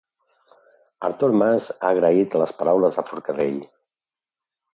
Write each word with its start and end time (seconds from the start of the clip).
Artur 1.09 1.29
Mas 1.41 1.67
ha 1.75 1.91
agraït 1.97 2.39
les 2.45 2.55
paraules 2.63 2.99
de 3.01 3.05
Forcadell 3.13 3.61